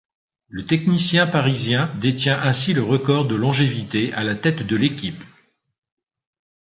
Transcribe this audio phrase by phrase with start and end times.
[0.47, 5.23] Le technicien parisien détient ainsi le record de longévité à la tête de l'équipe.